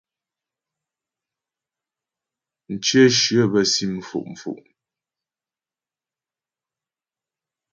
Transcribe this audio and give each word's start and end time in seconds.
Mcyə 2.71 3.03
shyə 3.19 3.41
bə́ 3.51 3.63
si 3.71 3.85
mfo'fo'. 3.95 4.61